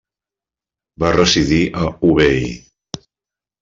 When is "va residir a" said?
1.05-1.93